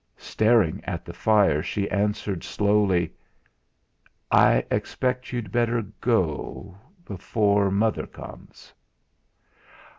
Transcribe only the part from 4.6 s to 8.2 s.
expect you'd better go before mother